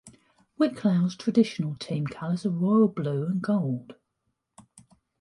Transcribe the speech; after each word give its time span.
Wicklow's 0.57 1.15
traditional 1.15 1.75
team 1.75 2.07
colours 2.07 2.43
are 2.43 2.49
royal 2.49 2.87
blue 2.87 3.27
and 3.27 3.39
gold. 3.39 3.93